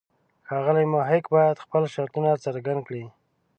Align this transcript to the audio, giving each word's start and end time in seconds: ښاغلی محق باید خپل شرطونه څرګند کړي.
ښاغلی 0.47 0.85
محق 0.93 1.23
باید 1.35 1.63
خپل 1.65 1.83
شرطونه 1.93 2.29
څرګند 2.45 2.81
کړي. 2.87 3.05